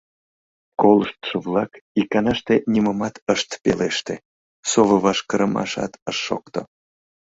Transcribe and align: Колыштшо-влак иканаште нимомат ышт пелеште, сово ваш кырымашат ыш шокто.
Колыштшо-влак 0.81 1.71
иканаште 2.01 2.55
нимомат 2.71 3.15
ышт 3.33 3.49
пелеште, 3.63 4.15
сово 4.69 4.95
ваш 5.03 5.19
кырымашат 5.29 5.93
ыш 6.09 6.17
шокто. 6.27 6.61